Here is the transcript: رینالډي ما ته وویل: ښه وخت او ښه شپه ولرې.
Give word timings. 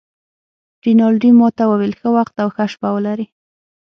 رینالډي 0.85 1.31
ما 1.39 1.47
ته 1.57 1.63
وویل: 1.67 1.93
ښه 1.99 2.09
وخت 2.17 2.35
او 2.43 2.49
ښه 2.55 2.65
شپه 2.73 2.89
ولرې. 2.95 3.25